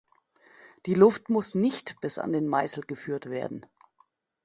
[0.87, 3.67] Die Luft muss nicht bis an den Meißel geführt werden.